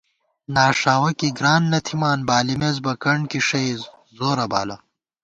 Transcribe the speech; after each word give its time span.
ناݭاوَہ 0.53 1.11
کی 1.19 1.29
گران 1.37 1.63
نہ 1.71 1.79
تھِمان 1.85 2.19
بالِمېس 2.27 2.77
بہ 2.83 2.93
کݨکی 3.01 3.39
ݭئ 3.47 3.67
زورہ 4.17 4.45
بالہ 4.51 4.77